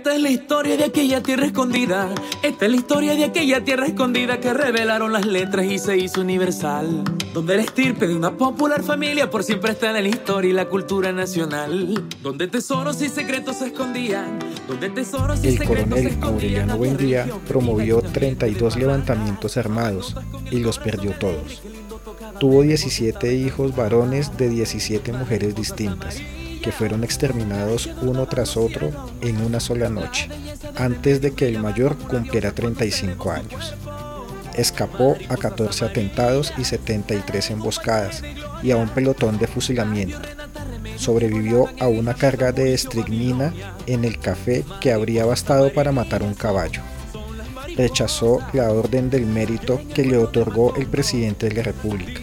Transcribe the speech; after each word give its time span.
Esta 0.00 0.14
es 0.14 0.22
la 0.22 0.30
historia 0.30 0.78
de 0.78 0.84
aquella 0.84 1.22
tierra 1.22 1.44
escondida. 1.44 2.08
Esta 2.42 2.64
es 2.64 2.70
la 2.70 2.76
historia 2.78 3.14
de 3.14 3.24
aquella 3.24 3.62
tierra 3.62 3.84
escondida 3.84 4.40
que 4.40 4.54
revelaron 4.54 5.12
las 5.12 5.26
letras 5.26 5.66
y 5.66 5.78
se 5.78 5.98
hizo 5.98 6.22
universal. 6.22 7.04
Donde 7.34 7.52
el 7.52 7.60
estirpe 7.60 8.06
de 8.06 8.16
una 8.16 8.34
popular 8.34 8.82
familia 8.82 9.28
por 9.28 9.44
siempre 9.44 9.72
está 9.72 9.94
en 9.94 10.02
la 10.02 10.08
historia 10.08 10.50
y 10.52 10.54
la 10.54 10.64
cultura 10.70 11.12
nacional. 11.12 12.02
Donde 12.22 12.48
tesoros 12.48 13.02
y 13.02 13.10
secretos 13.10 13.56
se 13.56 13.66
escondían. 13.66 14.38
Donde 14.66 14.88
tesoros 14.88 15.44
y 15.44 15.48
El 15.48 15.58
secretos 15.58 15.98
se 15.98 16.18
coronel. 16.18 16.24
Aureliano 16.24 16.78
Buendía 16.78 17.26
promovió 17.46 18.00
32 18.00 18.76
levantamientos 18.76 19.58
armados 19.58 20.16
y 20.50 20.60
los 20.60 20.78
perdió 20.78 21.12
todos. 21.12 21.60
Tuvo 22.38 22.62
17 22.62 23.34
hijos 23.34 23.76
varones 23.76 24.34
de 24.38 24.48
17 24.48 25.12
mujeres 25.12 25.54
distintas, 25.54 26.22
que 26.62 26.72
fueron 26.72 27.04
exterminados 27.04 27.88
uno 28.02 28.26
tras 28.26 28.56
otro 28.56 28.90
en 29.20 29.40
una 29.42 29.60
sola 29.60 29.88
noche, 29.88 30.28
antes 30.76 31.20
de 31.20 31.32
que 31.32 31.48
el 31.48 31.58
mayor 31.58 31.96
cumpliera 31.96 32.52
35 32.52 33.30
años. 33.30 33.74
Escapó 34.54 35.16
a 35.28 35.36
14 35.36 35.84
atentados 35.84 36.52
y 36.58 36.64
73 36.64 37.50
emboscadas 37.50 38.22
y 38.62 38.72
a 38.72 38.76
un 38.76 38.88
pelotón 38.88 39.38
de 39.38 39.46
fusilamiento. 39.46 40.18
Sobrevivió 40.96 41.68
a 41.78 41.88
una 41.88 42.14
carga 42.14 42.52
de 42.52 42.74
estricnina 42.74 43.54
en 43.86 44.04
el 44.04 44.18
café 44.18 44.64
que 44.80 44.92
habría 44.92 45.24
bastado 45.24 45.72
para 45.72 45.92
matar 45.92 46.22
un 46.22 46.34
caballo. 46.34 46.82
Rechazó 47.76 48.40
la 48.52 48.70
orden 48.70 49.08
del 49.08 49.24
mérito 49.24 49.80
que 49.94 50.04
le 50.04 50.18
otorgó 50.18 50.74
el 50.76 50.86
presidente 50.86 51.48
de 51.48 51.54
la 51.54 51.62
República. 51.62 52.20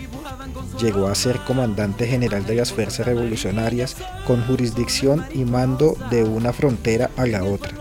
Llegó 0.79 1.07
a 1.07 1.15
ser 1.15 1.39
comandante 1.39 2.05
general 2.05 2.45
de 2.45 2.55
las 2.55 2.71
fuerzas 2.71 3.07
revolucionarias 3.07 3.95
con 4.25 4.45
jurisdicción 4.45 5.25
y 5.33 5.43
mando 5.43 5.97
de 6.11 6.23
una 6.23 6.53
frontera 6.53 7.09
a 7.17 7.25
la 7.25 7.43
otra, 7.43 7.71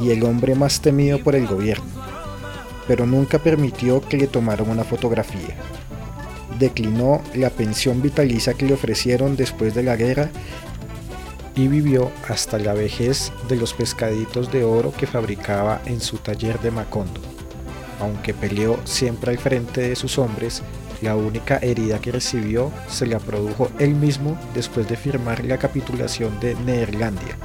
y 0.00 0.10
el 0.10 0.24
hombre 0.24 0.54
más 0.54 0.80
temido 0.80 1.18
por 1.22 1.34
el 1.34 1.46
gobierno, 1.46 1.84
pero 2.88 3.04
nunca 3.04 3.38
permitió 3.38 4.00
que 4.00 4.16
le 4.16 4.28
tomaran 4.28 4.70
una 4.70 4.84
fotografía. 4.84 5.56
Declinó 6.58 7.20
la 7.34 7.50
pensión 7.50 8.00
vitalicia 8.00 8.54
que 8.54 8.64
le 8.64 8.74
ofrecieron 8.74 9.36
después 9.36 9.74
de 9.74 9.82
la 9.82 9.96
guerra 9.96 10.30
y 11.54 11.68
vivió 11.68 12.10
hasta 12.28 12.58
la 12.58 12.72
vejez 12.72 13.30
de 13.48 13.56
los 13.56 13.74
pescaditos 13.74 14.50
de 14.50 14.64
oro 14.64 14.92
que 14.96 15.06
fabricaba 15.06 15.82
en 15.84 16.00
su 16.00 16.16
taller 16.16 16.60
de 16.60 16.70
Macondo. 16.70 17.20
Aunque 18.00 18.32
peleó 18.32 18.78
siempre 18.84 19.32
al 19.32 19.38
frente 19.38 19.82
de 19.82 19.96
sus 19.96 20.18
hombres, 20.18 20.62
la 21.02 21.16
única 21.16 21.58
herida 21.58 22.00
que 22.00 22.12
recibió 22.12 22.72
se 22.88 23.06
la 23.06 23.18
produjo 23.18 23.70
él 23.78 23.94
mismo 23.94 24.38
después 24.54 24.88
de 24.88 24.96
firmar 24.96 25.44
la 25.44 25.58
capitulación 25.58 26.38
de 26.40 26.54
Neerlandia, 26.54 27.36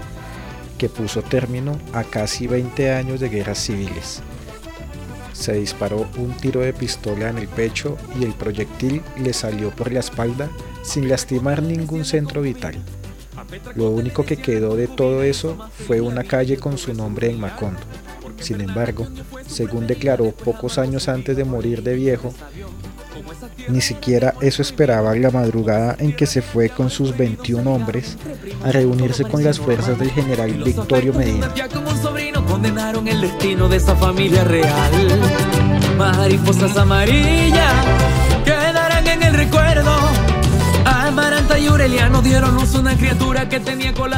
que 0.77 0.89
puso 0.89 1.21
término 1.21 1.77
a 1.93 2.03
casi 2.03 2.47
20 2.47 2.93
años 2.93 3.19
de 3.19 3.30
guerras 3.30 3.59
civiles. 3.59 4.21
Se 5.33 5.53
disparó 5.53 6.08
un 6.17 6.35
tiro 6.38 6.61
de 6.61 6.73
pistola 6.73 7.30
en 7.30 7.38
el 7.38 7.47
pecho 7.47 7.97
y 8.19 8.25
el 8.25 8.33
proyectil 8.33 9.02
le 9.17 9.33
salió 9.33 9.71
por 9.71 9.91
la 9.91 10.02
espalda 10.02 10.49
sin 10.83 11.09
lastimar 11.09 11.63
ningún 11.63 12.05
centro 12.05 12.41
vital. 12.41 12.75
Lo 13.75 13.89
único 13.89 14.23
que 14.25 14.38
quedó 14.38 14.75
de 14.75 14.88
todo 14.88 15.23
eso 15.23 15.58
fue 15.88 15.99
una 15.99 16.23
calle 16.23 16.58
con 16.58 16.77
su 16.77 16.93
nombre 16.93 17.30
en 17.30 17.39
Macondo. 17.39 17.80
Sin 18.42 18.61
embargo, 18.61 19.08
según 19.47 19.88
declaró 19.88 20.31
pocos 20.31 20.78
años 20.78 21.08
antes 21.08 21.38
de 21.38 21.45
morir 21.45 21.84
de 21.84 21.95
viejo, 21.95 22.34
ni 23.70 23.81
siquiera 23.81 24.33
eso 24.42 24.61
esperaba 24.61 25.16
la 25.16 25.31
madrugada 25.31 25.95
en 26.00 26.16
que 26.16 26.25
se 26.25 26.42
fue 26.42 26.70
con 26.70 26.89
sus 26.89 27.16
21 27.16 27.72
hombres 27.72 28.17
a 28.64 28.72
reunirse 28.72 29.23
con 29.23 29.44
las 29.44 29.59
fuerzas 29.59 30.00
del 30.00 30.11
general 30.11 30.52
Victorio 30.64 31.14
Medina. 31.14 31.53
Condenaron 32.48 33.08
y 41.60 41.67
Aureliano 41.67 42.21
dieron 42.21 42.55
luz 42.55 42.76
una 42.76 42.95
criatura 42.95 43.49
que 43.49 43.60
tenía 43.60 43.94
cerdo. 43.94 44.11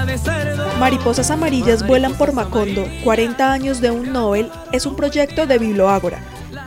Mariposas 0.80 1.32
amarillas 1.32 1.86
vuelan 1.86 2.14
por 2.14 2.34
Macondo, 2.34 2.86
40 3.04 3.52
años 3.52 3.82
de 3.82 3.92
un 3.92 4.14
Nobel, 4.14 4.52
es 4.72 4.86
un 4.86 4.96
proyecto 4.96 5.48
de 5.48 5.58
Biblioágora, 5.58 6.20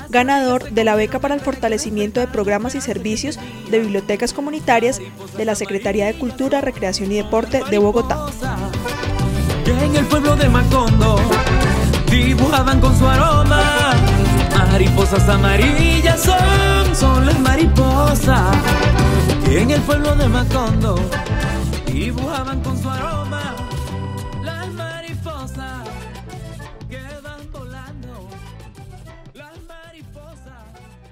ganador 0.08 0.70
de 0.70 0.84
la 0.84 0.96
beca 0.96 1.18
para 1.18 1.34
el 1.34 1.40
fortalecimiento 1.40 2.20
de 2.20 2.26
programas 2.26 2.74
y 2.74 2.80
servicios 2.80 3.38
de 3.70 3.80
bibliotecas 3.80 4.32
comunitarias 4.32 5.00
de 5.36 5.44
la 5.44 5.54
Secretaría 5.54 6.06
de 6.06 6.18
Cultura, 6.18 6.60
Recreación 6.60 7.12
y 7.12 7.16
Deporte 7.16 7.62
de 7.70 7.78
Bogotá. 7.78 8.26
En 9.66 9.94
el 9.94 10.06
pueblo 10.06 10.34
de 10.36 10.48
Macondo 10.48 11.20
dibujaban 12.10 12.80
con 12.80 12.98
su 12.98 13.06
aroma. 13.06 13.94
Mariposas 14.72 15.28
amarillas 15.28 16.20
son, 16.20 16.96
son 16.96 17.26
las 17.26 17.38
mariposas. 17.40 18.56
En 19.48 19.70
el 19.70 19.80
pueblo 19.82 20.14
de 20.16 20.28
Macondo 20.28 20.96